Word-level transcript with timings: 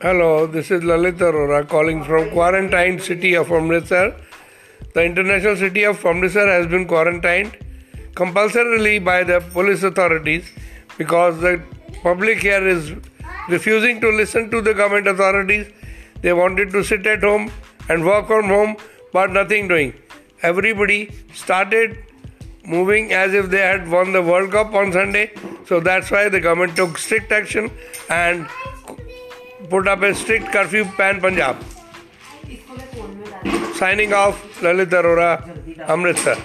Hello, 0.00 0.46
this 0.46 0.70
is 0.70 0.84
Lalit 0.84 1.18
Arora 1.18 1.68
calling 1.68 2.04
from 2.04 2.30
quarantined 2.30 3.02
city 3.02 3.34
of 3.34 3.50
Amritsar. 3.50 4.14
The 4.94 5.02
international 5.02 5.56
city 5.56 5.82
of 5.82 6.06
Amritsar 6.06 6.46
has 6.46 6.68
been 6.68 6.86
quarantined 6.86 7.56
compulsorily 8.14 9.00
by 9.00 9.24
the 9.24 9.40
police 9.40 9.82
authorities 9.82 10.48
because 10.98 11.40
the 11.40 11.60
public 12.04 12.38
here 12.38 12.64
is 12.64 12.92
refusing 13.48 14.00
to 14.00 14.10
listen 14.10 14.52
to 14.52 14.60
the 14.60 14.72
government 14.72 15.08
authorities. 15.08 15.66
They 16.22 16.32
wanted 16.32 16.70
to 16.70 16.84
sit 16.84 17.04
at 17.04 17.24
home 17.24 17.50
and 17.88 18.04
work 18.06 18.28
from 18.28 18.44
home, 18.44 18.76
but 19.12 19.32
nothing 19.32 19.66
doing. 19.66 19.94
Everybody 20.42 21.10
started 21.34 21.98
moving 22.64 23.12
as 23.12 23.34
if 23.34 23.50
they 23.50 23.62
had 23.62 23.90
won 23.90 24.12
the 24.12 24.22
World 24.22 24.52
Cup 24.52 24.74
on 24.74 24.92
Sunday. 24.92 25.32
So 25.66 25.80
that's 25.80 26.08
why 26.12 26.28
the 26.28 26.38
government 26.38 26.76
took 26.76 26.98
strict 26.98 27.32
action 27.32 27.72
and 28.08 28.46
put 29.70 29.88
up 29.88 30.04
a 30.04 30.12
strict 30.22 30.52
curfew 30.52 30.84
pan 30.98 31.20
Punjab 31.20 31.60
signing 33.78 34.12
off 34.12 34.64
Lalit 34.64 34.94
Arora 34.94 35.32
Amritsar 35.94 36.42